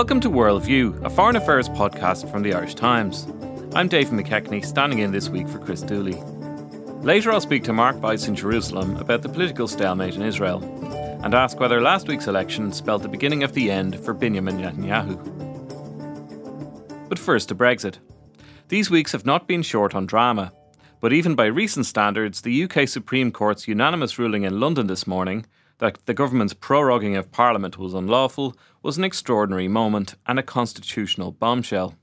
[0.00, 3.28] Welcome to Worldview, a foreign affairs podcast from the Irish Times.
[3.74, 6.14] I'm Dave McKechnie, standing in this week for Chris Dooley.
[7.02, 10.64] Later, I'll speak to Mark Weiss in Jerusalem about the political stalemate in Israel
[11.22, 15.18] and ask whether last week's election spelled the beginning of the end for Benjamin Netanyahu.
[17.10, 17.98] But first to Brexit.
[18.68, 20.54] These weeks have not been short on drama,
[21.00, 25.44] but even by recent standards, the UK Supreme Court's unanimous ruling in London this morning
[25.80, 31.32] that the government's proroguing of Parliament was unlawful was an extraordinary moment and a constitutional
[31.32, 31.94] bombshell.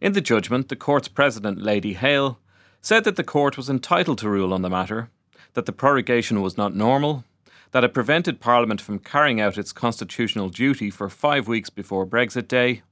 [0.00, 2.38] In the judgment, the court's president, Lady Hale,
[2.80, 5.10] said that the court was entitled to rule on the matter,
[5.54, 7.24] that the prorogation was not normal,
[7.72, 12.46] that it prevented Parliament from carrying out its constitutional duty for five weeks before Brexit
[12.46, 12.82] Day,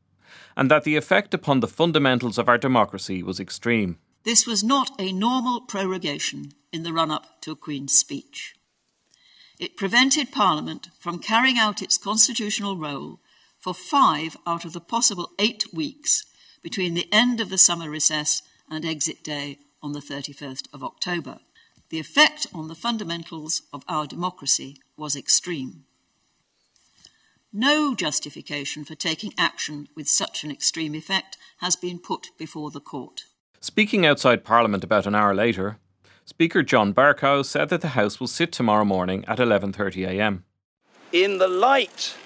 [0.56, 3.98] and that the effect upon the fundamentals of our democracy was extreme.
[4.24, 8.54] This was not a normal prorogation in the run up to a Queen's speech.
[9.58, 13.20] It prevented Parliament from carrying out its constitutional role
[13.60, 16.24] for five out of the possible eight weeks
[16.62, 21.38] between the end of the summer recess and exit day on the 31st of October.
[21.90, 25.84] The effect on the fundamentals of our democracy was extreme.
[27.52, 32.80] No justification for taking action with such an extreme effect has been put before the
[32.80, 33.26] court.
[33.60, 35.78] Speaking outside Parliament about an hour later,
[36.26, 40.44] Speaker John Bercow said that the House will sit tomorrow morning at 11:30 a.m.
[41.12, 42.16] In the light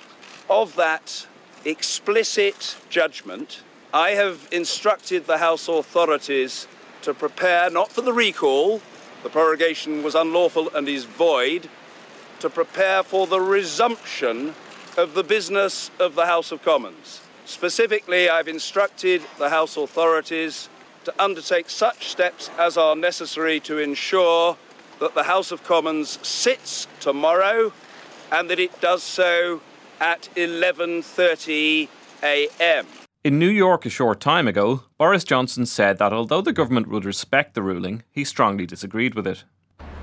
[0.48, 1.27] of that
[1.64, 6.69] explicit judgment, I have instructed the House authorities
[7.02, 8.80] to prepare not for the recall,
[9.24, 11.69] the prorogation was unlawful and is void,
[12.38, 14.54] to prepare for the resumption
[14.96, 17.20] of the business of the House of Commons.
[17.44, 20.69] Specifically, I've instructed the House authorities
[21.08, 24.58] to undertake such steps as are necessary to ensure
[25.00, 27.72] that the House of Commons sits tomorrow
[28.30, 29.62] and that it does so
[30.00, 31.88] at 11:30
[32.22, 32.86] a.m.
[33.24, 37.06] In New York a short time ago, Boris Johnson said that although the government would
[37.06, 39.44] respect the ruling, he strongly disagreed with it.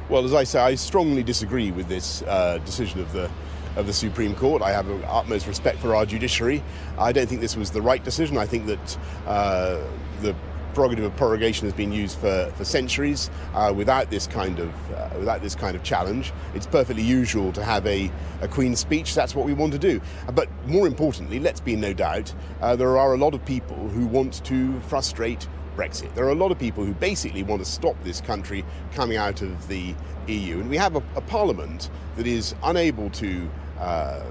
[0.10, 3.30] Well, as I say, I strongly disagree with this uh, decision of the
[3.76, 4.64] of the Supreme Court.
[4.64, 6.64] I have the utmost respect for our judiciary.
[6.98, 8.38] I don't think this was the right decision.
[8.38, 9.82] I think that uh,
[10.22, 10.34] the
[10.76, 15.10] prerogative of prorogation has been used for, for centuries uh, without this kind of uh,
[15.18, 16.34] without this kind of challenge.
[16.54, 19.16] It's perfectly usual to have a, a Queen's speech.
[19.16, 20.02] That's what we want to do.
[20.34, 23.78] But more importantly, let's be in no doubt, uh, there are a lot of people
[23.90, 26.14] who want to frustrate Brexit.
[26.14, 28.64] There are a lot of people who basically want to stop this country
[28.94, 29.96] coming out of the
[30.28, 33.50] EU, and we have a, a parliament that is unable to.
[33.80, 34.24] Uh,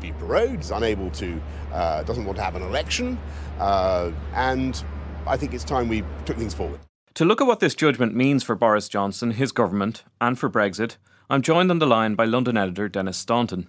[0.00, 1.40] be prorogued, is unable to,
[1.72, 3.18] uh, doesn't want to have an election,
[3.58, 4.84] uh, and
[5.28, 6.80] I think it's time we took things forward.
[7.14, 10.96] To look at what this judgment means for Boris Johnson, his government, and for Brexit,
[11.28, 13.68] I'm joined on the line by London editor Denis Staunton.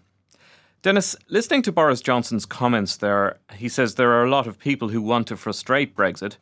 [0.82, 4.90] Denis, listening to Boris Johnson's comments there, he says there are a lot of people
[4.90, 6.38] who want to frustrate Brexit.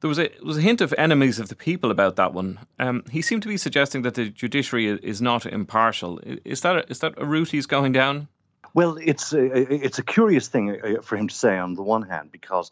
[0.00, 2.60] There was a, was a hint of enemies of the people about that one.
[2.78, 6.20] Um, he seemed to be suggesting that the judiciary is not impartial.
[6.44, 8.28] Is that a, is that a route he's going down?
[8.74, 12.02] Well, it's a, it's a curious thing uh, for him to say on the one
[12.02, 12.70] hand because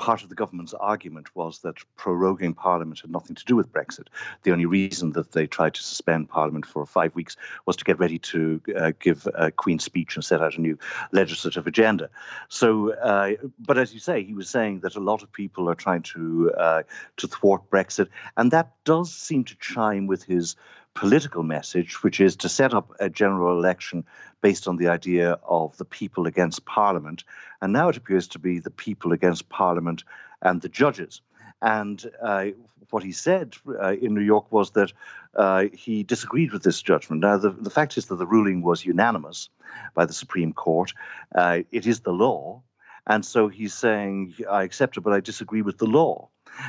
[0.00, 4.06] part of the government's argument was that proroguing Parliament had nothing to do with Brexit.
[4.44, 7.98] The only reason that they tried to suspend Parliament for five weeks was to get
[7.98, 10.78] ready to uh, give a Queen's speech and set out a new
[11.12, 12.08] legislative agenda.
[12.48, 15.74] So, uh, but as you say, he was saying that a lot of people are
[15.74, 16.82] trying to uh,
[17.18, 18.08] to thwart Brexit,
[18.38, 20.56] and that does seem to chime with his
[20.94, 24.04] political message, which is to set up a general election
[24.40, 27.24] based on the idea of the people against Parliament.
[27.60, 30.04] And now it appears to be the people against Parliament
[30.42, 31.20] and the judges.
[31.62, 32.46] And uh,
[32.90, 34.92] what he said uh, in New York was that
[35.34, 37.22] uh, he disagreed with this judgment.
[37.22, 39.48] Now, the, the fact is that the ruling was unanimous
[39.94, 40.92] by the Supreme Court.
[41.34, 42.62] Uh, it is the law.
[43.10, 46.28] And so he's saying, I accept it, but I disagree with the law.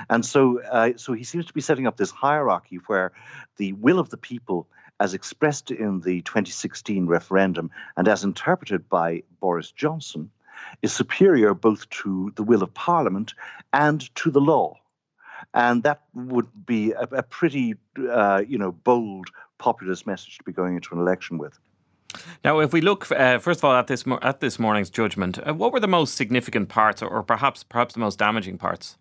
[0.10, 3.12] And so, uh, so he seems to be setting up this hierarchy where
[3.58, 4.68] the will of the people,
[5.00, 10.32] as expressed in the 2016 referendum and as interpreted by Boris Johnson,
[10.82, 13.36] is superior both to the will of Parliament
[13.72, 14.80] and to the law.
[15.54, 19.28] And that would be a, a pretty, uh, you know, bold
[19.60, 21.60] populist message to be going into an election with.
[22.44, 25.54] Now, if we look uh, first of all at this at this morning's judgment, uh,
[25.54, 28.98] what were the most significant parts, or, perhaps perhaps the most damaging parts?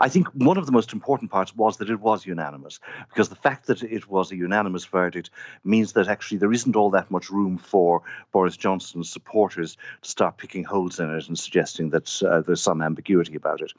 [0.00, 3.36] I think one of the most important parts was that it was unanimous, because the
[3.36, 5.30] fact that it was a unanimous verdict
[5.64, 8.02] means that actually there isn't all that much room for
[8.32, 12.82] Boris Johnson's supporters to start picking holes in it and suggesting that uh, there's some
[12.82, 13.72] ambiguity about it.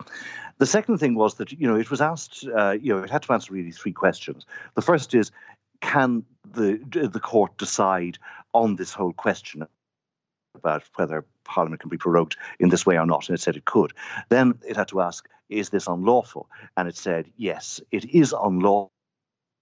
[0.59, 3.23] The second thing was that you know it was asked, uh, you know, it had
[3.23, 4.45] to answer really three questions.
[4.75, 5.31] The first is,
[5.81, 6.23] can
[6.53, 8.17] the the court decide
[8.53, 9.65] on this whole question
[10.55, 13.65] about whether Parliament can be prorogued in this way or not, and it said it
[13.65, 13.93] could.
[14.29, 16.49] Then it had to ask, is this unlawful?
[16.77, 18.91] And it said, yes, it is unlawful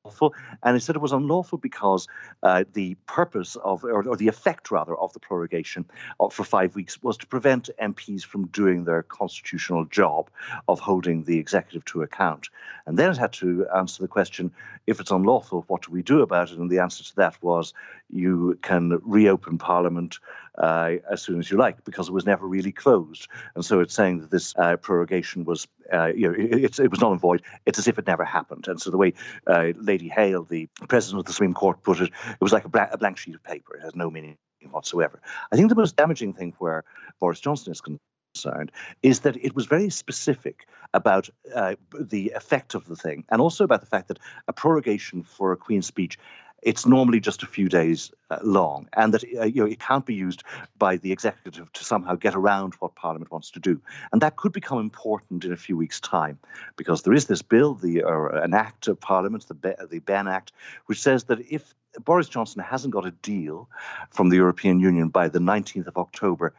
[0.10, 0.34] unlawful.
[0.64, 2.08] And it said it was unlawful because
[2.44, 5.86] uh, the purpose of, or, or, the effect rather, of the prorogation
[6.20, 10.30] of, for five weeks was to prevent MPs from doing their constitutional job
[10.68, 12.50] of holding the executive to account.
[12.86, 14.52] And then it had to answer the question
[14.88, 16.58] if it's unlawful, what do we do about it?
[16.58, 17.74] And the answer to that was
[18.10, 20.20] you can reopen Parliament
[20.58, 23.28] uh, as soon as you like because it was never really closed.
[23.56, 27.02] And so it's saying that this uh, prorogation was, uh, you know, it, it, was
[27.02, 27.44] not void.
[27.66, 28.68] It's as if it never happened.
[28.68, 29.14] And so the way
[29.48, 32.70] uh, Lady Hale, the president of the Supreme Court, put it, it was like a,
[32.70, 33.76] bla- a blank sheet of paper.
[33.76, 34.38] It has no meaning
[34.72, 35.22] whatsoever.
[35.52, 36.84] I think the most damaging thing where
[37.20, 42.86] Boris Johnson is concerned is that it was very specific about uh, the effect of
[42.86, 46.18] the thing and also about the fact that a prorogation for a Queen's speech
[46.62, 50.06] it's normally just a few days uh, long, and that uh, you know it can't
[50.06, 50.44] be used
[50.78, 54.52] by the executive to somehow get around what Parliament wants to do, and that could
[54.52, 56.38] become important in a few weeks' time,
[56.76, 60.52] because there is this bill, the or an act of Parliament, the the Benn Act,
[60.88, 61.74] which says that if
[62.04, 63.70] Boris Johnson hasn't got a deal
[64.12, 66.54] from the European Union by the 19th of October,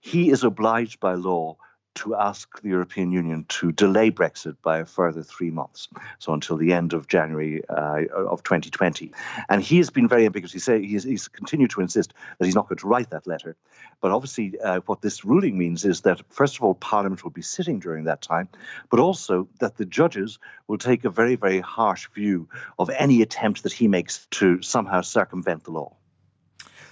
[0.00, 1.56] he is obliged by law
[1.94, 6.56] to ask the European Union to delay Brexit by a further three months, so until
[6.56, 9.12] the end of January uh, of 2020.
[9.48, 10.52] And he has been very ambiguous.
[10.52, 13.56] He say, he's, he's, continued to insist that he's not going to write that letter.
[14.00, 17.42] But obviously, uh, what this ruling means is that, first of all, Parliament will be
[17.42, 18.48] sitting during that time,
[18.90, 22.48] but also that the judges will take a very, very harsh view
[22.78, 25.96] of any attempt that he makes to somehow circumvent the law.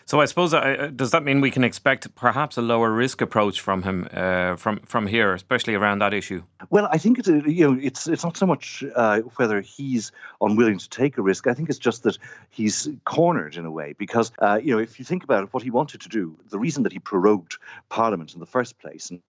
[0.06, 3.60] So I suppose uh, does that mean we can expect perhaps a lower risk approach
[3.60, 6.42] from him uh, from from here, especially around that issue?
[6.70, 10.78] Well, I think it's you know it's it's not so much uh, whether he's unwilling
[10.78, 11.46] to take a risk.
[11.46, 12.18] I think it's just that
[12.50, 15.62] he's cornered in a way because uh, you know if you think about it, what
[15.62, 17.58] he wanted to do, the reason that he prorogued
[17.88, 19.20] Parliament in the first place and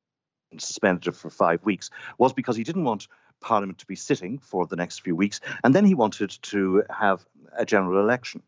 [0.57, 3.07] suspended it for five weeks was because he didn't want
[3.39, 7.25] Parliament to be sitting for the next few weeks, and then he wanted to have
[7.57, 8.41] a general election.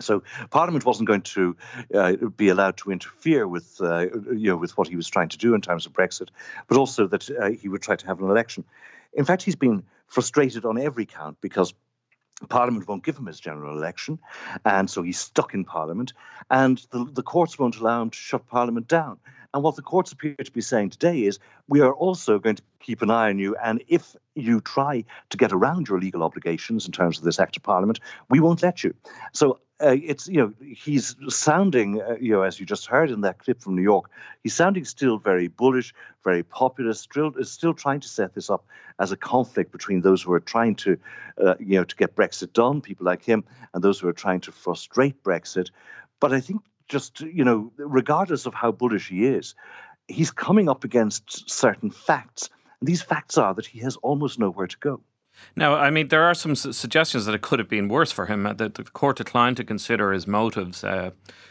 [0.00, 1.56] So Parliament wasn't going to
[1.94, 5.38] uh, be allowed to interfere with, uh, you know, with what he was trying to
[5.38, 6.30] do in terms of Brexit,
[6.66, 8.64] but also that uh, he would try to have an election.
[9.12, 11.74] In fact, he's been frustrated on every count because
[12.48, 14.18] Parliament won't give him his general election,
[14.64, 16.12] and so he's stuck in Parliament,
[16.50, 19.18] and the, the courts won't allow him to shut Parliament down.
[19.54, 21.38] And what the courts appear to be saying today is
[21.68, 23.54] we are also going to keep an eye on you.
[23.54, 27.56] And if you try to get around your legal obligations in terms of this Act
[27.56, 28.96] of Parliament, we won't let you.
[29.32, 33.22] So uh, it's you know he's sounding uh, you know as you just heard in
[33.22, 34.10] that clip from New York,
[34.42, 38.64] he's sounding still very bullish, very populist, still still trying to set this up
[38.98, 40.98] as a conflict between those who are trying to
[41.38, 44.40] uh, you know to get Brexit done, people like him, and those who are trying
[44.40, 45.70] to frustrate Brexit.
[46.20, 49.54] But I think just, you know, regardless of how bullish he is,
[50.08, 52.50] he's coming up against certain facts.
[52.80, 55.00] And these facts are that he has almost nowhere to go.
[55.56, 58.26] Now, I mean, there are some su- suggestions that it could have been worse for
[58.26, 58.42] him.
[58.42, 61.10] That the court declined to consider his motives uh,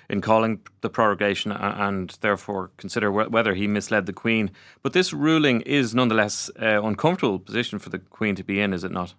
[0.10, 4.52] in calling the prorogation and therefore consider whether he misled the Queen.
[4.82, 8.84] But this ruling is nonetheless uh, uncomfortable position for the Queen to be in, is
[8.84, 9.14] it not?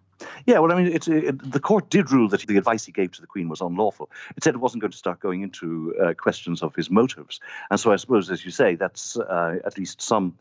[0.47, 3.13] Yeah, well, I mean, it, it, the court did rule that the advice he gave
[3.13, 4.11] to the Queen was unlawful.
[4.37, 7.41] It said it wasn't going to start going into uh, questions of his motives.
[7.71, 10.37] And so I suppose, as you say, that's uh, at least some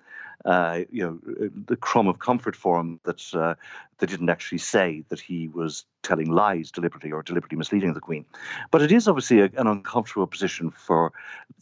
[0.46, 3.56] uh, you know, the crumb of comfort for him that uh,
[4.00, 8.26] they didn't actually say that he was telling lies deliberately or deliberately misleading the Queen.
[8.72, 11.12] But it is obviously a, an uncomfortable position for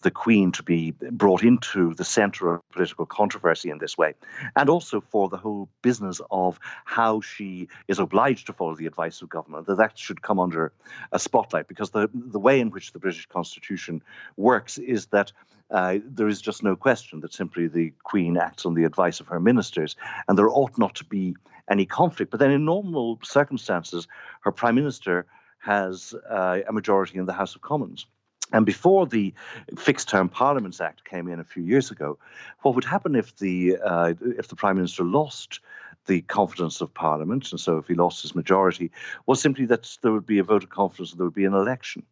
[0.01, 4.15] the Queen to be brought into the centre of political controversy in this way,
[4.55, 9.21] and also for the whole business of how she is obliged to follow the advice
[9.21, 10.74] of government, that that should come under
[11.12, 14.01] a spotlight, because the, the way in which the British Constitution
[14.38, 15.31] works is that
[15.69, 19.27] uh, there is just no question that simply the Queen acts on the advice of
[19.27, 19.95] her ministers,
[20.27, 21.36] and there ought not to be
[21.72, 22.30] any conflict.
[22.32, 24.08] But then, in normal circumstances,
[24.42, 25.25] her Prime Minister
[25.60, 28.06] has uh, a majority in the House of Commons.
[28.54, 29.34] And before the
[29.78, 32.18] Fixed Term Parliaments Act came in a few years ago,
[32.62, 35.62] what would happen if the uh, if the Prime Minister lost
[36.08, 38.92] the confidence of Parliament, and so if he lost his majority,
[39.25, 41.54] was simply that there would be a vote of confidence and there would be an
[41.54, 42.04] election.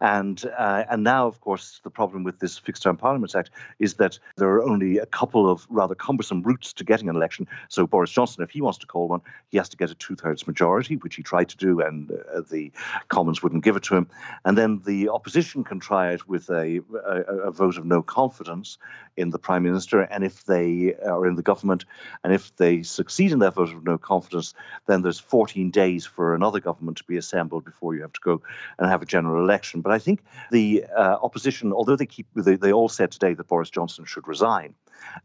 [0.00, 3.94] And uh, and now, of course, the problem with this Fixed Term Parliaments Act is
[3.94, 7.46] that there are only a couple of rather cumbersome routes to getting an election.
[7.68, 10.46] So Boris Johnson, if he wants to call one, he has to get a two-thirds
[10.46, 12.72] majority, which he tried to do, and uh, the
[13.08, 14.08] Commons wouldn't give it to him.
[14.44, 18.78] And then the opposition can try it with a, a, a vote of no confidence
[19.16, 21.84] in the Prime Minister, and if they are in the government,
[22.24, 24.54] and if they succeed in that vote of no confidence,
[24.86, 28.42] then there's 14 days for another government to be assembled before you have to go
[28.78, 29.80] and have a general election question.
[29.80, 33.48] But I think the uh, opposition, although they keep they, they all said today that
[33.48, 34.74] Boris Johnson should resign,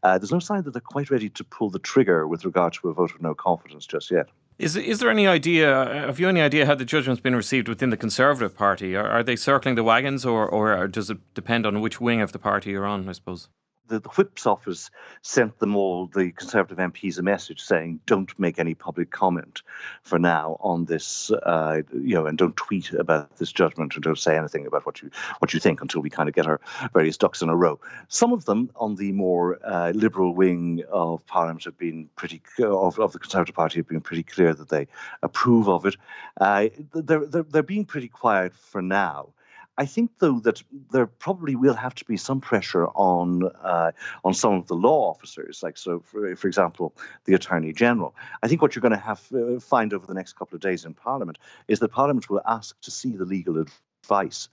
[0.04, 2.90] uh, there's no sign that they're quite ready to pull the trigger with regard to
[2.90, 4.28] a vote of no confidence just yet.
[4.58, 5.68] Is is there any idea?
[6.08, 8.96] Have you any idea how the judgment's been received within the Conservative Party?
[8.96, 12.32] Are, are they circling the wagons, or or does it depend on which wing of
[12.32, 13.10] the party you're on?
[13.10, 13.50] I suppose
[13.88, 14.90] the, the, whip's office
[15.22, 19.62] sent them all, the Conservative MPs, a message saying, "Don't make any public comment
[20.02, 24.18] for now on this, uh, you know, and don't tweet about this judgment, and don't
[24.18, 26.60] say anything about what you what you think until we kind of get our
[26.94, 31.26] various ducks in a row." Some of them on the more uh, liberal wing of
[31.26, 34.88] Parliament have been pretty of, of the Conservative Party have been pretty clear that they
[35.22, 35.96] approve of it.
[36.40, 39.30] Uh, they're, they're they're being pretty quiet for now.
[39.78, 43.92] I think, though, that there probably will have to be some pressure on uh,
[44.24, 48.16] on some of the law officers, like so, for, for example, the Attorney General.
[48.42, 50.86] I think what you're going to have uh, find over the next couple of days
[50.86, 54.48] in Parliament is that Parliament will ask to see the legal advice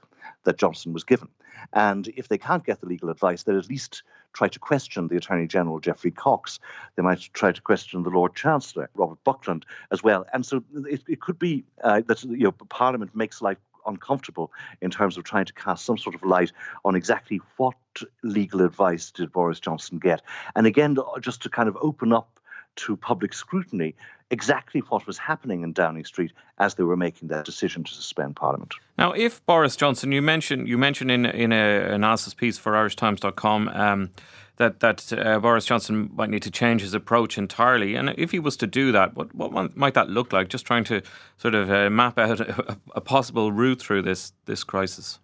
[0.45, 1.29] that Johnson was given,
[1.73, 4.03] and if they can't get the legal advice, they'll at least
[4.33, 6.59] try to question the Attorney General Geoffrey Cox.
[6.97, 11.03] They might try to question the Lord Chancellor Robert Buckland as well, and so it,
[11.07, 15.45] it could be uh, that you know Parliament makes life uncomfortable in terms of trying
[15.45, 16.53] to cast some sort of light
[16.85, 17.75] on exactly what
[18.23, 20.23] legal advice did Boris Johnson get.
[20.57, 22.41] And again, just to kind of open up
[22.77, 23.95] to public scrutiny
[24.33, 28.35] exactly what was happening in Downing Street as they were making that decision to suspend
[28.35, 28.75] Parliament.
[28.97, 33.69] Now, if Boris Johnson, you mentioned you mentioned in in a analysis piece for IrishTimes.com
[33.69, 34.11] um,
[34.57, 37.95] that that uh, Boris Johnson might need to change his approach entirely.
[37.95, 40.49] And if he was to do that, what what might that look like?
[40.49, 41.03] Just trying to
[41.37, 45.19] sort of uh, map out a, a, possible route through this this crisis.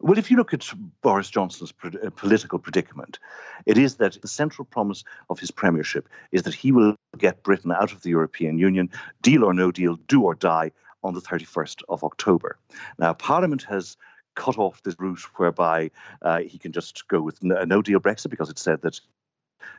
[0.00, 0.68] Well, if you look at
[1.02, 3.18] Boris Johnson's uh, political predicament,
[3.66, 7.72] it is that the central promise of his premiership is that he will get Britain
[7.72, 8.90] out of the European Union,
[9.22, 10.70] deal or no deal, do or die,
[11.02, 12.58] on the 31st of October.
[12.98, 13.96] Now, Parliament has
[14.34, 15.90] cut off this route whereby
[16.22, 19.00] uh, he can just go with a no deal Brexit because it said that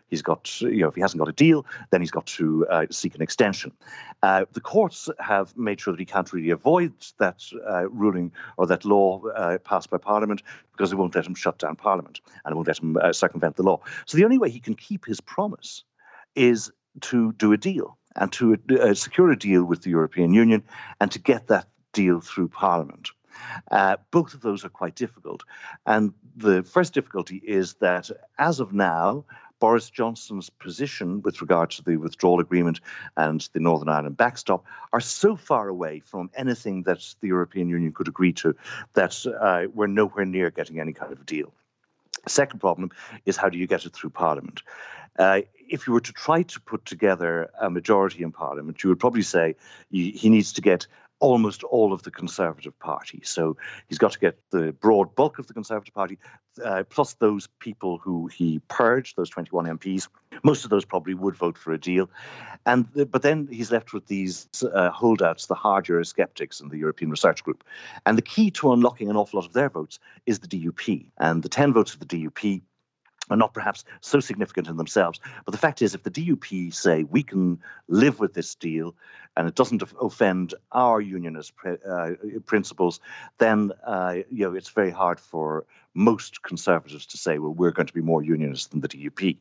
[0.08, 2.86] he's got, you know, if he hasn't got a deal, then he's got to uh,
[2.92, 3.72] seek an extension.
[4.22, 8.68] Uh, the courts have made sure that he can't really avoid that uh, ruling or
[8.68, 12.56] that law uh, passed by Parliament because they won't let him shut down Parliament and
[12.56, 13.80] won't let him uh, circumvent the law.
[14.06, 15.84] So the only way he can keep his promise
[16.36, 16.72] is
[17.02, 20.64] to do a deal and to uh, secure a deal with the European Union
[21.00, 23.10] and to get that deal through Parliament.
[23.72, 25.44] Uh, both of those are quite difficult.
[25.86, 29.26] And the first difficulty is that as of now,
[29.60, 32.80] Boris Johnson's position with regard to the withdrawal agreement
[33.18, 37.92] and the Northern Ireland backstop are so far away from anything that the European Union
[37.92, 38.56] could agree to
[38.94, 41.54] that uh, we're nowhere near getting any kind of deal.
[42.28, 42.92] Second problem
[43.26, 44.62] is how do you get it through Parliament?
[45.18, 49.00] Uh, if you were to try to put together a majority in Parliament, you would
[49.00, 49.56] probably say
[49.92, 50.88] he needs to get
[51.20, 53.22] almost all of the Conservative Party.
[53.24, 53.58] So
[53.88, 56.18] he's got to get the broad bulk of the Conservative Party,
[56.64, 60.08] uh, plus those people who he purged, those 21 MPs.
[60.44, 62.10] Most of those probably would vote for a deal.
[62.66, 67.12] And but then he's left with these uh, holdouts, the hard Eurosceptics and the European
[67.12, 67.64] Research Group.
[68.06, 71.12] And the key to unlocking an awful lot of their votes is the DUP.
[71.18, 72.62] And the 10 votes of the DUP
[73.30, 75.20] are not perhaps so significant in themselves.
[75.46, 78.96] But the fact is, if the DUP say we can live with this deal
[79.38, 82.12] and it doesn't offend our unionist uh,
[82.46, 83.00] principles,
[83.38, 87.88] then uh, you know it's very hard for most conservatives to say, well, we're going
[87.88, 89.38] to be more unionist than the DUP.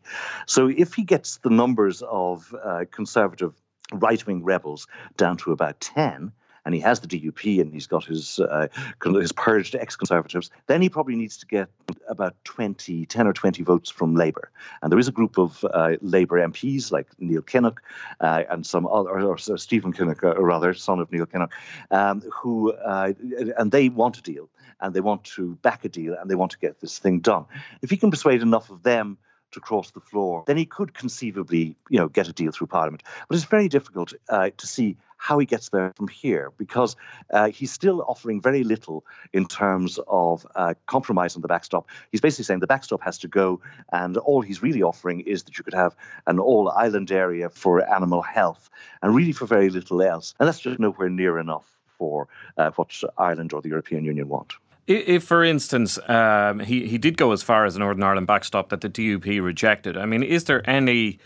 [0.47, 3.55] So if he gets the numbers of uh, conservative
[3.93, 6.33] right-wing rebels down to about ten
[6.69, 8.69] and he has the DUP and he's got his uh,
[9.03, 11.71] his purged ex-conservatives, then he probably needs to get
[12.07, 14.51] about 20, 10 or 20 votes from Labour.
[14.83, 17.79] And there is a group of uh, Labour MPs like Neil Kinnock
[18.21, 21.53] uh, and some other, or, or Stephen Kinnock, or uh, rather, son of Neil Kinnock,
[21.91, 23.15] um, who, uh,
[23.57, 26.51] and they want a deal and they want to back a deal and they want
[26.51, 27.47] to get this thing done.
[27.81, 29.17] If he can persuade enough of them
[29.53, 33.03] to cross the floor, then he could conceivably, you know, get a deal through Parliament.
[33.29, 36.97] But it's very difficult uh, to see how he gets there from here because
[37.33, 41.89] uh, he's still offering very little in terms of uh, compromise on the backstop.
[42.13, 43.61] He's basically saying the backstop has to go,
[43.93, 47.87] and all he's really offering is that you could have an all island area for
[47.93, 48.71] animal health
[49.03, 50.35] and really for very little else.
[50.39, 54.55] And that's just nowhere near enough for uh, what Ireland or the European Union want.
[54.89, 58.71] If, for instance, um, he he did go as far as a Northern Ireland backstop
[58.71, 61.19] that the DUP rejected, I mean, is there any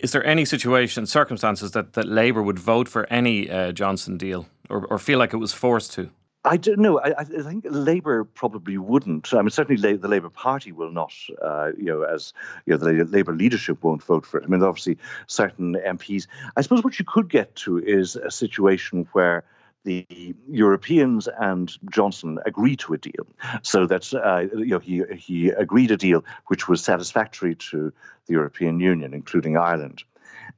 [0.00, 4.48] is there any situation, circumstances that, that Labour would vote for any uh, Johnson deal,
[4.68, 6.10] or, or feel like it was forced to?
[6.44, 7.00] I don't know.
[7.00, 9.32] I, I, think Labour probably wouldn't.
[9.32, 11.14] I mean, certainly the Labour Party will not.
[11.40, 12.34] Uh, you know, as
[12.66, 14.44] you know, the Labour leadership won't vote for it.
[14.44, 16.26] I mean, obviously, certain MPs.
[16.56, 19.44] I suppose what you could get to is a situation where
[19.84, 23.26] the Europeans and Johnson agreed to a deal,
[23.62, 27.92] so that uh, you know he he agreed a deal which was satisfactory to
[28.26, 30.02] the European Union, including Ireland,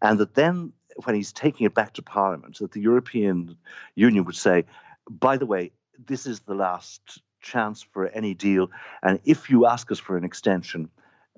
[0.00, 0.72] and that then
[1.04, 3.56] when he's taking it back to Parliament, that the European
[3.94, 4.64] Union would say,
[5.10, 5.72] by the way,
[6.06, 8.70] this is the last chance for any deal,
[9.02, 10.88] and if you ask us for an extension,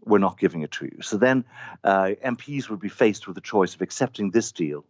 [0.04, 1.02] we're not giving it to you.
[1.02, 1.44] So then
[1.82, 4.84] uh, MPs would be faced with the choice of accepting this deal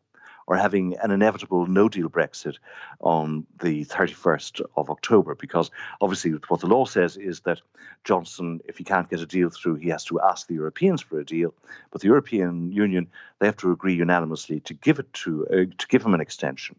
[0.49, 2.57] or having an inevitable no deal Brexit
[3.01, 5.35] on the 31st of October.
[5.35, 7.61] Because obviously, what the law says is that
[8.03, 11.21] Johnson, if he can't get a deal through, he has to ask the Europeans for
[11.21, 11.53] a deal.
[11.91, 15.87] But the European Union, they have to agree unanimously to give it to uh, to
[15.87, 16.77] give him an extension.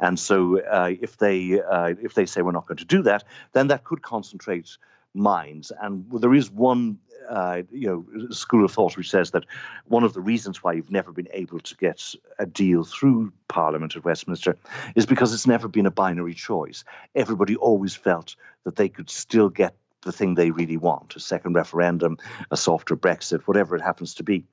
[0.00, 3.22] And so, uh, if they uh, if they say we're not going to do that,
[3.52, 4.76] then that could concentrate
[5.14, 5.70] minds.
[5.80, 6.98] And there is one
[7.28, 9.44] uh, you know, school of thought which says that
[9.86, 13.96] one of the reasons why you've never been able to get a deal through Parliament
[13.96, 14.56] at Westminster
[14.94, 16.84] is because it's never been a binary choice.
[17.14, 21.54] Everybody always felt that they could still get the thing they really want a second
[21.54, 22.18] referendum,
[22.50, 24.44] a softer Brexit, whatever it happens to be.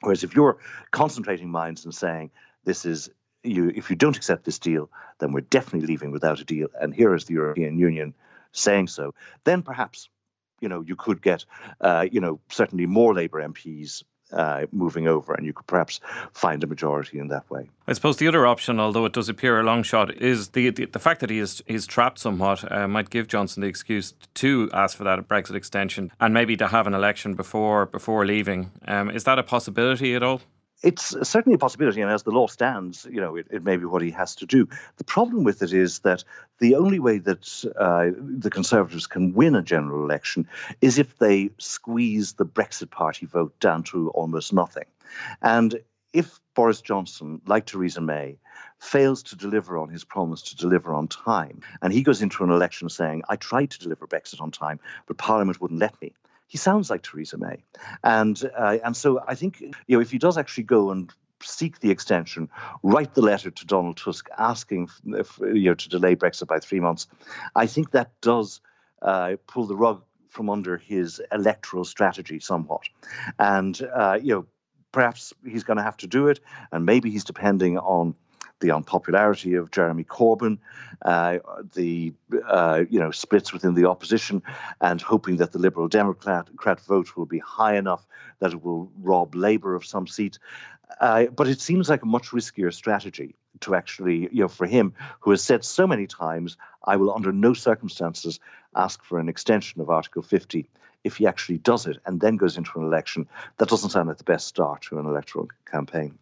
[0.00, 0.58] Whereas if you're
[0.90, 2.30] concentrating minds and saying,
[2.64, 3.10] this is
[3.42, 6.68] you, if you don't accept this deal, then we're definitely leaving without a deal.
[6.80, 8.14] And here is the European Union
[8.52, 9.14] saying so.
[9.44, 10.08] Then perhaps
[10.62, 11.44] you know, you could get,
[11.80, 14.02] uh, you know, certainly more Labour MPs
[14.32, 16.00] uh, moving over, and you could perhaps
[16.32, 17.68] find a majority in that way.
[17.86, 20.86] I suppose the other option, although it does appear a long shot, is the the,
[20.86, 24.70] the fact that he is he's trapped somewhat uh, might give Johnson the excuse to
[24.72, 28.70] ask for that Brexit extension and maybe to have an election before before leaving.
[28.86, 30.40] Um, is that a possibility at all?
[30.82, 33.84] It's certainly a possibility, and as the law stands, you know, it, it, may be
[33.84, 34.68] what he has to do.
[34.96, 36.24] The problem with it is that
[36.58, 40.48] the only way that uh, the Conservatives can win a general election
[40.80, 44.86] is if they squeeze the Brexit Party vote down to almost nothing.
[45.40, 45.80] And
[46.12, 48.38] if Boris Johnson, like Theresa May,
[48.78, 52.50] fails to deliver on his promise to deliver on time, and he goes into an
[52.50, 56.12] election saying, I tried to deliver Brexit on time, but Parliament wouldn't let me,
[56.52, 57.64] he sounds like Theresa May,
[58.04, 61.10] and uh, and so I think you know if he does actually go and
[61.42, 62.50] seek the extension,
[62.82, 66.78] write the letter to Donald Tusk asking if, you know to delay Brexit by three
[66.78, 67.06] months,
[67.56, 68.60] I think that does
[69.00, 72.82] uh, pull the rug from under his electoral strategy somewhat,
[73.38, 74.46] and uh, you know
[74.92, 78.14] perhaps he's going to have to do it, and maybe he's depending on
[78.62, 80.58] the unpopularity of Jeremy Corbyn,
[81.04, 81.38] uh,
[81.74, 82.14] the
[82.46, 84.42] uh, you know splits within the opposition,
[84.80, 86.48] and hoping that the Liberal Democrat
[86.86, 88.06] vote will be high enough
[88.38, 90.38] that it will rob Labour of some seats.
[91.00, 94.94] Uh, but it seems like a much riskier strategy to actually, you know, for him,
[95.20, 98.40] who has said so many times, I will under no circumstances
[98.74, 100.68] ask for an extension of Article 50
[101.04, 104.18] if he actually does it and then goes into an election, that doesn't sound like
[104.18, 106.18] the best start to an electoral campaign.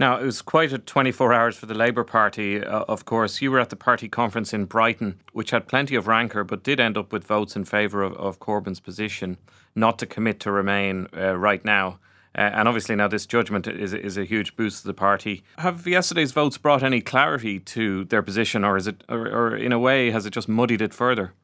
[0.00, 3.40] Now, it was quite a 24 hours for the Labour Party, uh, of course.
[3.40, 6.80] You were at the party conference in Brighton, which had plenty of rancour, but did
[6.80, 9.36] end up with votes in favour of, of Corbyn's position
[9.74, 11.98] not to commit to remain uh, right now.
[12.34, 15.44] Uh, and obviously, now this judgment is, is a huge boost to the party.
[15.58, 19.70] Have yesterday's votes brought any clarity to their position, or is it, or, or in
[19.70, 21.34] a way, has it just muddied it further?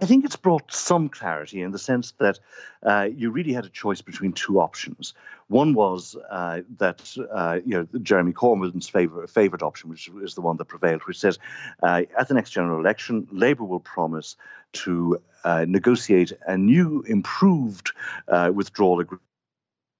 [0.00, 2.38] I think it's brought some clarity in the sense that
[2.84, 5.12] uh, you really had a choice between two options.
[5.48, 10.40] One was uh, that uh, you know Jeremy Corbyn's favor, favorite option, which is the
[10.40, 11.40] one that prevailed, which says
[11.82, 14.36] uh, at the next general election, Labour will promise
[14.74, 17.90] to uh, negotiate a new, improved
[18.28, 19.22] uh, withdrawal agreement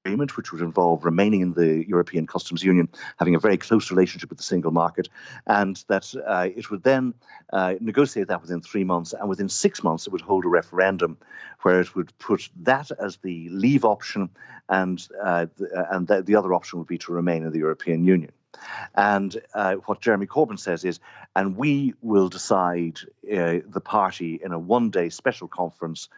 [0.04, 4.30] agreement, which would involve remaining in the European Customs Union, having a very close relationship
[4.30, 5.08] with the single market,
[5.46, 7.14] and that uh, it would then
[7.52, 11.16] uh, negotiate that within three months, and within six months it would hold a referendum
[11.62, 14.30] where it would put that as the leave option,
[14.68, 18.32] and uh, the, and the other option would be to remain in the European Union.
[18.94, 21.00] And uh, what Jeremy Corbyn says is,
[21.36, 26.08] and we will decide uh, the party in a one day special conference.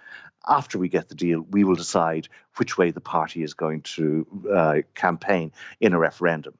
[0.48, 4.26] After we get the deal, we will decide which way the party is going to
[4.50, 6.54] uh, campaign in a referendum.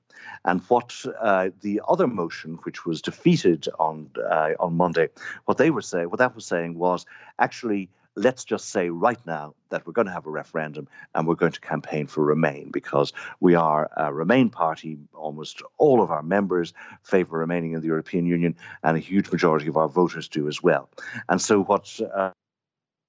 [0.44, 5.08] And what uh, the other motion, which was defeated on uh, on Monday,
[5.44, 7.06] what they were saying, what that was saying was
[7.38, 11.34] actually let's just say right now that we're going to have a referendum and we're
[11.34, 14.98] going to campaign for Remain because we are a Remain party.
[15.14, 19.68] Almost all of our members favour remaining in the European Union, and a huge majority
[19.68, 20.88] of our voters do as well.
[21.28, 22.30] And so, what uh,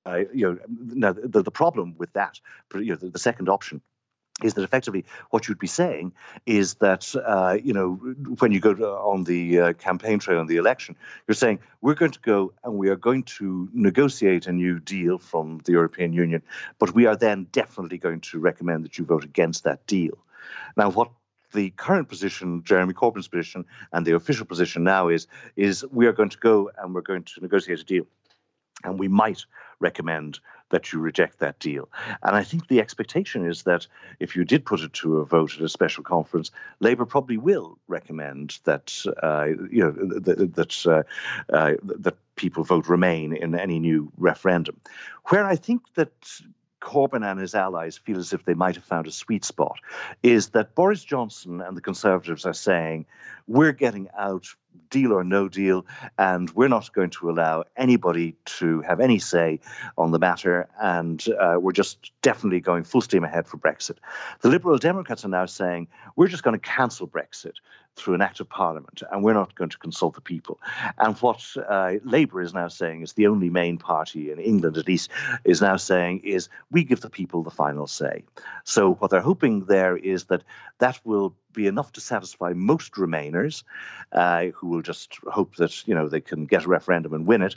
[0.05, 2.39] uh, you know, now the, the problem with that,
[2.73, 3.81] you know, the, the second option
[4.43, 6.13] is that effectively what you'd be saying
[6.45, 7.93] is that uh, you know
[8.39, 10.95] when you go to, on the uh, campaign trail in the election,
[11.27, 15.17] you're saying we're going to go and we are going to negotiate a new deal
[15.17, 16.41] from the European Union,
[16.79, 20.17] but we are then definitely going to recommend that you vote against that deal.
[20.75, 21.11] Now, what
[21.53, 26.13] the current position, Jeremy Corbyn's position, and the official position now is is we are
[26.13, 28.05] going to go and we're going to negotiate a deal.
[28.83, 29.45] And we might
[29.79, 30.39] recommend
[30.71, 31.89] that you reject that deal.
[32.23, 33.87] And I think the expectation is that
[34.19, 37.77] if you did put it to a vote at a special conference, Labour probably will
[37.87, 41.03] recommend that uh, you know that uh,
[41.53, 44.79] uh, that people vote Remain in any new referendum.
[45.25, 46.11] Where I think that
[46.81, 49.79] Corbyn and his allies feel as if they might have found a sweet spot
[50.21, 53.05] is that Boris Johnson and the Conservatives are saying,
[53.47, 54.47] we're getting out
[54.89, 55.85] deal or no deal,
[56.17, 59.59] and we're not going to allow anybody to have any say
[59.97, 63.97] on the matter, and uh, we're just definitely going full steam ahead for Brexit.
[64.41, 67.55] The Liberal Democrats are now saying we're just going to cancel Brexit
[67.95, 70.59] through an act of parliament, and we're not going to consult the people.
[70.97, 74.87] And what uh, Labour is now saying is the only main party in England, at
[74.87, 75.11] least,
[75.43, 78.23] is now saying is we give the people the final say.
[78.63, 80.43] So what they're hoping there is that
[80.79, 83.63] that will be enough to satisfy most Remainers,
[84.13, 87.41] uh, who will just hope that you know they can get a referendum and win
[87.41, 87.55] it,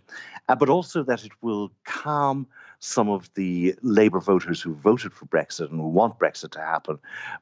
[0.48, 2.46] uh, but also that it will calm
[2.80, 6.98] some of the Labour voters who voted for Brexit and who want Brexit to happen.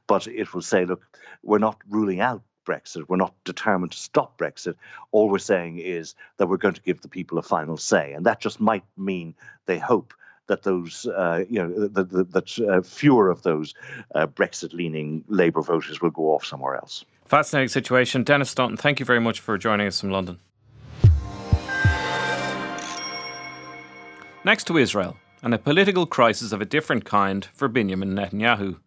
[0.07, 1.03] But it will say, look,
[1.43, 3.09] we're not ruling out Brexit.
[3.09, 4.75] We're not determined to stop Brexit.
[5.11, 8.27] All we're saying is that we're going to give the people a final say, and
[8.27, 9.35] that just might mean
[9.67, 10.15] they hope
[10.49, 13.75] that those, uh, you know, that, that, that uh, fewer of those
[14.15, 17.05] uh, Brexit-leaning Labour voters will go off somewhere else.
[17.27, 18.25] Fascinating situation.
[18.25, 20.39] Denis Staunton, thank you very much for joining us from London.
[24.45, 28.81] Next to Israel, and a political crisis of a different kind for Benjamin Netanyahu,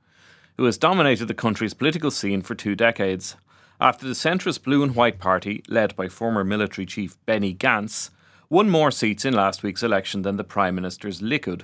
[0.58, 3.38] who has dominated the country's political scene for two decades.
[3.80, 8.10] After the centrist Blue and White Party, led by former military chief Benny Gantz,
[8.50, 11.64] won more seats in last week's election than the Prime Minister's Likud.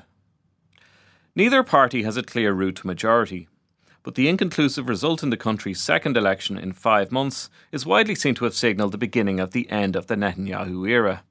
[1.36, 3.48] Neither party has a clear route to majority,
[4.04, 8.36] but the inconclusive result in the country's second election in five months is widely seen
[8.36, 11.24] to have signalled the beginning of the end of the Netanyahu era.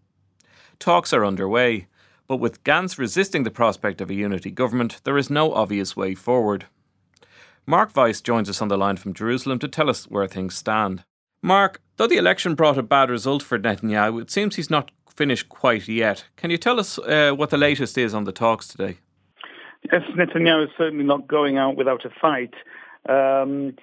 [0.79, 1.89] Talks are underway,
[2.27, 6.15] but with Gantz resisting the prospect of a unity government, there is no obvious way
[6.15, 6.67] forward.
[7.71, 11.05] Mark Weiss joins us on the line from Jerusalem to tell us where things stand.
[11.41, 15.49] Mark, though the election brought a bad result for Netanyahu, it seems he's not finished
[15.49, 16.25] quite yet.
[16.35, 18.99] Can you tell us uh, what the latest is on the talks today?
[19.85, 22.55] Yes, Netanyahu is certainly not going out without a fight.
[23.09, 23.77] Um,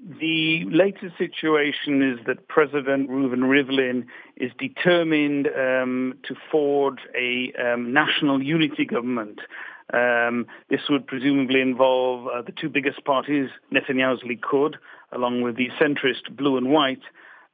[0.00, 4.06] the latest situation is that President Reuven Rivlin
[4.38, 9.40] is determined um, to forge a um, national unity government.
[9.92, 14.74] Um, this would presumably involve uh, the two biggest parties, Netanyahu's Likud,
[15.12, 17.02] along with the centrist Blue and White,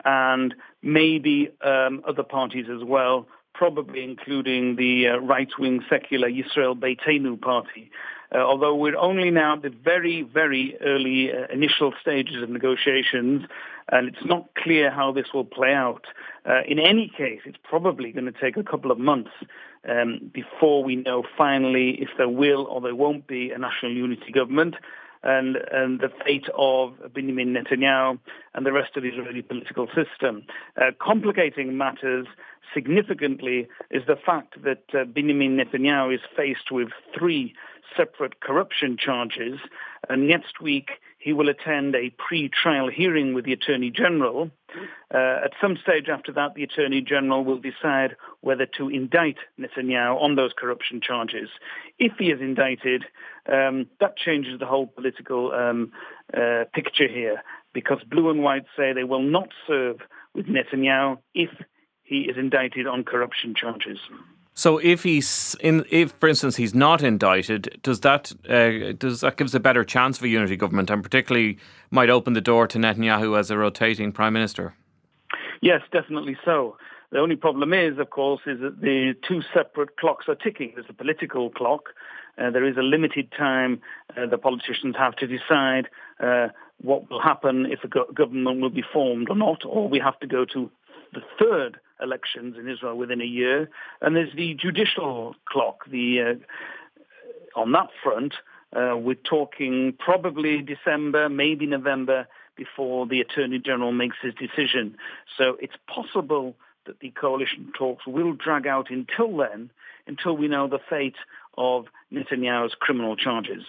[0.05, 7.41] and maybe um, other parties as well, probably including the uh, right-wing secular Yisrael Beitenu
[7.41, 7.91] party.
[8.35, 13.45] Uh, although we're only now at the very, very early uh, initial stages of negotiations,
[13.93, 16.07] and it's not clear how this will play out.
[16.45, 19.31] Uh, in any case, it's probably going to take a couple of months
[19.89, 24.33] um, before we know finally if there will or there won't be a national unity
[24.33, 24.75] government
[25.25, 28.19] and, and the fate of Benjamin Netanyahu
[28.55, 30.45] and the rest of the Israeli political system.
[30.81, 32.27] Uh, complicating matters
[32.73, 37.55] significantly is the fact that uh, Benjamin Netanyahu is faced with three
[37.97, 39.59] separate corruption charges.
[40.09, 40.91] And next week,
[41.25, 44.51] he will attend a pre-trial hearing with the Attorney General.
[45.13, 50.21] Uh, at some stage after that, the Attorney General will decide whether to indict Netanyahu
[50.21, 51.49] on those corruption charges.
[51.99, 53.05] If he is indicted,
[53.51, 55.93] um, that changes the whole political um,
[56.37, 60.01] uh, picture here, because Blue and White say they will not serve
[60.35, 61.49] with Netanyahu if
[62.03, 63.99] he is indicted on corruption charges.
[64.55, 69.37] So if he's in, if for instance he's not indicted, does that uh, does that
[69.37, 71.59] gives a better chance for unity government, and particularly
[71.91, 74.75] might open the door to Netanyahu as a rotating prime minister?
[75.61, 76.77] Yes, definitely so.
[77.11, 80.73] The only problem is, of course, is that the two separate clocks are ticking.
[80.75, 81.91] There's a political clock.
[82.39, 83.81] Uh, there is a limited time
[84.17, 85.89] uh, the politicians have to decide
[86.21, 86.49] uh,
[86.81, 90.19] what will happen if a go- government will be formed or not, or we have
[90.21, 90.71] to go to
[91.13, 93.69] the third elections in Israel within a year.
[94.01, 95.85] And there's the judicial clock.
[95.91, 98.35] The uh, on that front,
[98.75, 102.27] uh, we're talking probably December, maybe November,
[102.57, 104.97] before the Attorney General makes his decision.
[105.39, 109.71] So it's possible that the coalition talks will drag out until then,
[110.07, 111.17] until we know the fate
[111.57, 113.65] of Netanyahu's criminal charges.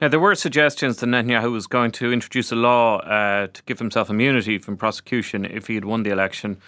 [0.00, 3.78] Now, there were suggestions that Netanyahu was going to introduce a law uh, to give
[3.78, 6.58] himself immunity from prosecution if he had won the election.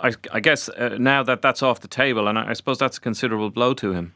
[0.00, 2.98] I, I guess uh, now that that's off the table, and I, I suppose that's
[2.98, 4.14] a considerable blow to him.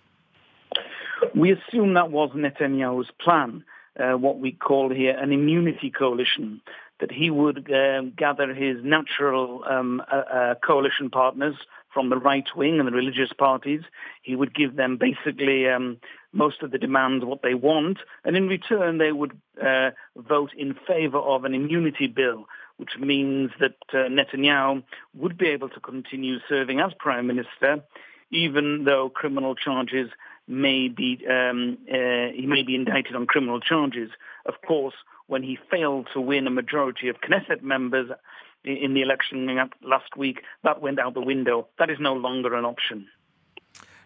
[1.34, 3.64] We assume that was Netanyahu's plan.
[3.98, 6.60] uh, what we call here an immunity coalition.
[7.00, 11.54] That he would uh, gather his natural um, uh, uh, coalition partners
[11.94, 13.82] from the right wing and the religious parties.
[14.22, 15.98] He would give them basically um,
[16.32, 20.74] most of the demands, what they want, and in return they would uh, vote in
[20.88, 22.46] favor of an immunity bill,
[22.78, 24.82] which means that uh, Netanyahu
[25.14, 27.82] would be able to continue serving as prime minister,
[28.30, 30.10] even though criminal charges
[30.46, 34.10] may be um, uh, he may be indicted on criminal charges.
[34.46, 34.94] Of course,
[35.26, 38.10] when he failed to win a majority of Knesset members
[38.64, 39.46] in the election
[39.82, 41.68] last week, that went out the window.
[41.78, 43.06] That is no longer an option.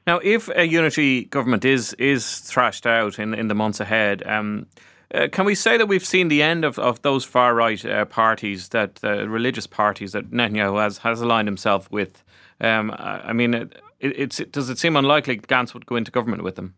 [0.06, 4.66] Now, if a unity government is is thrashed out in in the months ahead, um,
[5.14, 8.04] uh, can we say that we've seen the end of, of those far right uh,
[8.04, 12.22] parties, that uh, religious parties that Netanyahu has, has aligned himself with?
[12.60, 16.56] Um, I mean, it, it, does it seem unlikely Gantz would go into government with
[16.56, 16.74] them?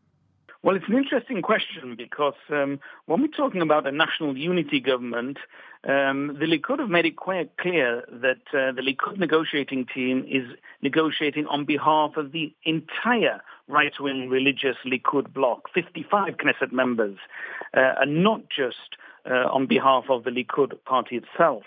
[0.64, 5.36] Well, it's an interesting question because um, when we're talking about a national unity government,
[5.86, 10.44] um, the Likud have made it quite clear that uh, the Likud negotiating team is
[10.80, 17.16] negotiating on behalf of the entire right-wing religious Likud bloc, 55 Knesset members,
[17.76, 18.96] uh, and not just
[19.28, 21.62] uh, on behalf of the Likud party itself.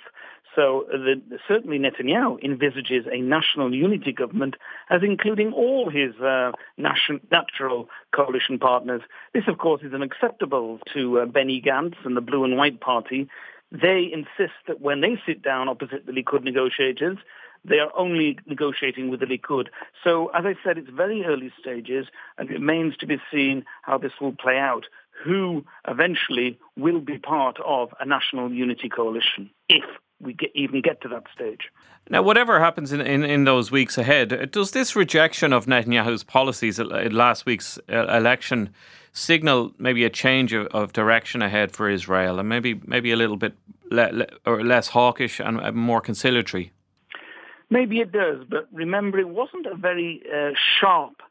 [0.57, 4.55] So the, certainly Netanyahu envisages a national unity government
[4.89, 9.01] as including all his uh, nation, natural coalition partners.
[9.35, 13.27] This, of course, is unacceptable to uh, Benny Gantz and the Blue and White Party.
[13.71, 17.17] They insist that when they sit down opposite the Likud negotiators,
[17.67, 19.67] they are only negotiating with the Likud.
[20.03, 23.97] So, as I said, it's very early stages, and it remains to be seen how
[23.97, 24.85] this will play out.
[25.23, 29.83] Who eventually will be part of a national unity coalition, if
[30.21, 31.71] we get, even get to that stage.
[32.09, 36.79] Now, whatever happens in, in, in, those weeks ahead, does this rejection of Netanyahu's policies
[36.79, 38.73] in last week's uh, election
[39.11, 43.35] signal maybe a change of, of direction ahead for Israel and maybe maybe a little
[43.35, 43.55] bit
[43.89, 46.71] le, le, or less hawkish and more conciliatory?
[47.69, 51.21] Maybe it does, but remember, it wasn't a very uh, sharp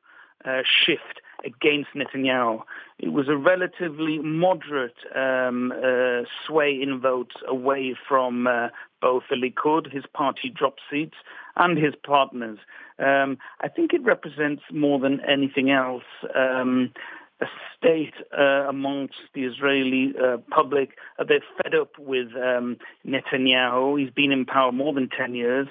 [0.44, 2.62] uh, shift against Netanyahu.
[2.98, 8.68] It was a relatively moderate um, uh, sway in votes away from uh,
[9.00, 11.16] both the Likud, his party drop seats,
[11.56, 12.58] and his partners.
[12.98, 16.92] Um, I think it represents more than anything else um,
[17.40, 17.46] a
[17.76, 20.96] state uh, amongst the Israeli uh, public.
[21.18, 24.00] Uh, they're fed up with um, Netanyahu.
[24.00, 25.68] He's been in power more than 10 years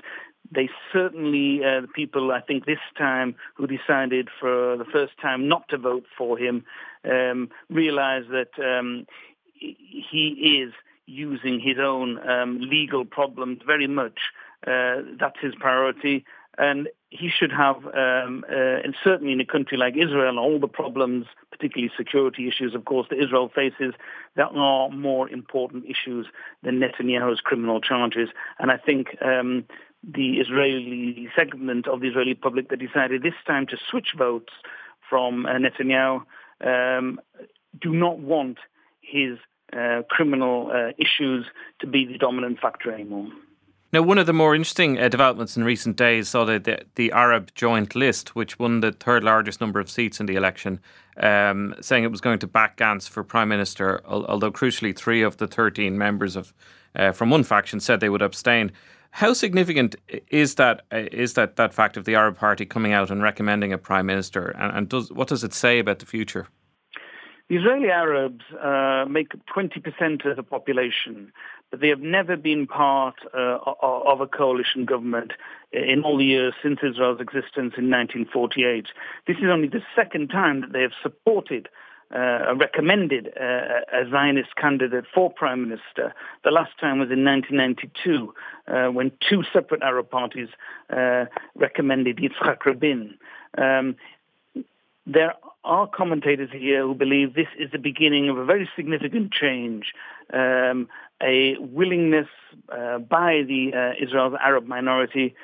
[0.52, 5.48] they certainly, uh, the people I think this time who decided for the first time
[5.48, 6.64] not to vote for him,
[7.04, 9.06] um, realize that um,
[9.60, 10.74] he is
[11.06, 14.20] using his own um, legal problems very much.
[14.66, 16.26] Uh, that's his priority.
[16.58, 20.68] And he should have, um, uh, and certainly in a country like Israel, all the
[20.68, 23.94] problems, particularly security issues, of course, that Israel faces,
[24.36, 26.28] that are more important issues
[26.64, 28.30] than Netanyahu's criminal charges.
[28.58, 29.66] And I think um,
[30.14, 34.54] the Israeli segment of the Israeli public that decided this time to switch votes
[35.10, 36.22] from uh, Netanyahu
[36.64, 37.20] um,
[37.82, 38.58] do not want
[39.02, 39.38] his
[39.74, 41.46] uh, criminal uh, issues
[41.80, 43.28] to be the dominant factor anymore.
[43.94, 47.12] Now, one of the more interesting uh, developments in recent days saw the, the, the,
[47.12, 50.82] Arab Joint List, which won the third largest number of seats in the election,
[51.18, 54.02] um, saying it was going to back Gantz for prime minister.
[54.06, 56.54] Although crucially, three of the thirteen members of
[56.96, 58.72] uh, from one faction said they would abstain.
[59.16, 59.96] How significant
[60.30, 63.78] is that is that that fact of the Arab Party coming out and recommending a
[63.78, 66.50] prime minister, and, and does what does it say about the future?
[67.48, 71.32] The Israeli Arabs uh, make 20% of the population,
[71.72, 75.32] but they have never been part uh, of a coalition government
[75.72, 78.88] in all the years since Israel's existence in 1948.
[79.28, 81.70] This is only the second time that they have supported
[82.14, 86.14] uh, recommended uh, a Zionist candidate for prime minister.
[86.44, 88.34] The last time was in 1992
[88.68, 90.50] uh, when two separate Arab parties
[90.90, 93.16] uh, recommended Yitzhak Rabin.
[93.58, 93.96] Um,
[95.08, 99.94] there are commentators here who believe this is the beginning of a very significant change,
[100.34, 100.88] um,
[101.22, 102.28] a willingness
[102.70, 105.36] uh, by the uh, Israel's Arab minority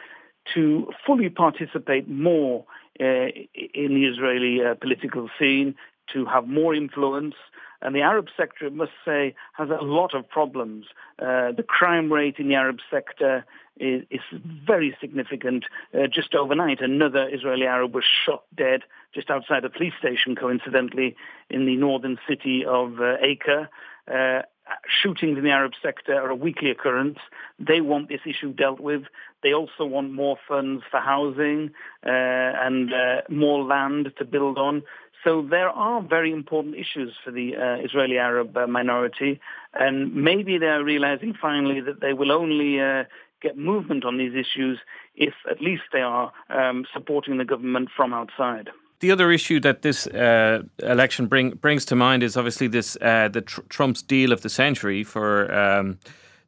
[0.53, 2.65] to fully participate more
[2.99, 3.29] uh,
[3.73, 5.75] in the Israeli uh, political scene,
[6.13, 7.35] to have more influence.
[7.81, 10.85] And the Arab sector, I must say, has a lot of problems.
[11.19, 13.43] Uh, the crime rate in the Arab sector
[13.79, 14.21] is, is
[14.67, 15.65] very significant.
[15.93, 18.81] Uh, just overnight, another Israeli Arab was shot dead
[19.13, 21.15] just outside a police station, coincidentally,
[21.49, 23.67] in the northern city of uh, Acre.
[24.11, 24.41] Uh,
[24.87, 27.19] shootings in the Arab sector are a weekly occurrence.
[27.59, 29.03] They want this issue dealt with.
[29.43, 31.71] They also want more funds for housing
[32.05, 34.83] uh, and uh, more land to build on.
[35.23, 39.39] So there are very important issues for the uh, Israeli Arab uh, minority,
[39.73, 43.03] and maybe they're realizing finally that they will only uh,
[43.41, 44.79] get movement on these issues
[45.15, 48.69] if at least they are um, supporting the government from outside.
[48.99, 53.29] The other issue that this uh, election bring, brings to mind is obviously this uh,
[53.29, 55.97] the tr- Trump's deal of the century for um,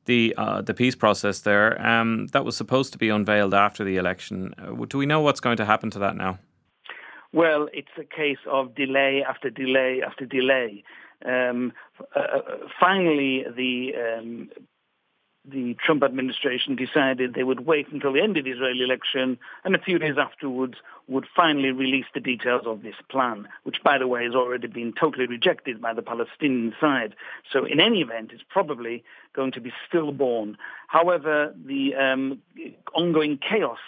[0.05, 1.41] the uh, the peace process.
[1.41, 4.53] There, um, that was supposed to be unveiled after the election.
[4.87, 6.37] Do we know what's going to happen to that now?
[7.33, 10.83] Well, it's a case of delay after delay after delay.
[11.25, 11.73] Um,
[12.15, 12.41] uh, uh
[12.79, 14.49] finally, the um,
[15.45, 19.75] the Trump administration decided they would wait until the end of the Israeli election, and
[19.75, 20.75] a few days afterwards
[21.07, 24.93] would finally release the details of this plan, which, by the way, has already been
[24.97, 27.15] totally rejected by the Palestinian side.
[27.51, 29.03] So, in any event, it's probably
[29.35, 30.57] going to be stillborn.
[30.87, 32.39] However, the um,
[32.95, 33.79] ongoing chaos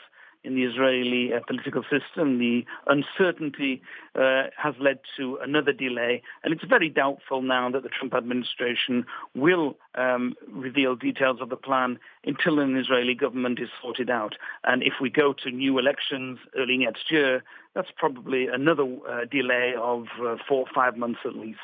[0.46, 2.40] in the Israeli uh, political system.
[2.40, 3.82] The uncertainty
[4.16, 9.06] uh, has led to another delay, and it's very doubtful now that the Trump administration
[9.34, 14.36] will um, reveal details of the plan until an Israeli government is sorted out.
[14.64, 19.74] And if we go to new elections early next year, that's probably another uh, delay
[19.78, 21.60] of uh, four or five months at least.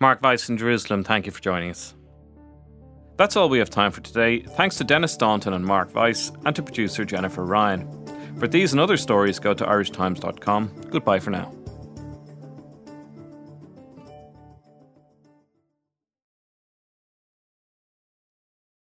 [0.00, 1.94] Mark Weiss in Jerusalem, thank you for joining us.
[3.16, 4.42] That's all we have time for today.
[4.42, 7.88] Thanks to Denis Staunton and Mark Weiss, and to producer Jennifer Ryan.
[8.38, 10.70] For these and other stories, go to irishtimes.com.
[10.90, 11.52] Goodbye for now.